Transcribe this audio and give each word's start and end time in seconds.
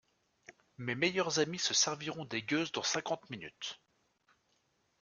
Mes 0.79 0.95
meilleurs 0.95 1.37
amis 1.37 1.59
se 1.59 1.75
serviront 1.75 2.25
des 2.25 2.41
gueuses 2.41 2.71
dans 2.71 2.81
cinquante 2.81 3.29
minutes. 3.29 3.79